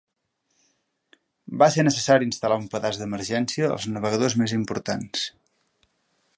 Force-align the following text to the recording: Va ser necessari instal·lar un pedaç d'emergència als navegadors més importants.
Va 1.63 1.67
ser 1.75 1.85
necessari 1.87 2.27
instal·lar 2.29 2.57
un 2.63 2.67
pedaç 2.73 2.99
d'emergència 3.03 3.71
als 3.77 3.87
navegadors 3.99 4.39
més 4.43 4.59
importants. 4.59 5.29